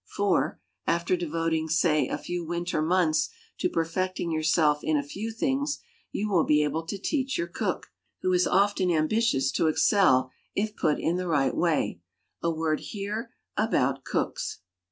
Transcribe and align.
For, 0.07 0.59
after 0.87 1.15
devoting 1.15 1.67
say 1.69 2.07
a 2.07 2.17
few 2.17 2.43
winter 2.43 2.81
months 2.81 3.29
to 3.59 3.69
perfecting 3.69 4.31
yourself 4.31 4.79
in 4.83 4.97
a 4.97 5.03
few 5.03 5.29
things, 5.29 5.77
you 6.11 6.27
will 6.27 6.43
be 6.43 6.63
able 6.63 6.87
to 6.87 6.97
teach 6.97 7.37
your 7.37 7.45
cook, 7.45 7.91
who 8.23 8.33
is 8.33 8.47
often 8.47 8.89
ambitious 8.89 9.51
to 9.51 9.67
excel 9.67 10.31
if 10.55 10.75
put 10.75 10.99
in 10.99 11.17
the 11.17 11.27
right 11.27 11.55
way. 11.55 12.01
A 12.41 12.49
word 12.49 12.79
here 12.79 13.31
about 13.55 14.03
cooks. 14.03 14.61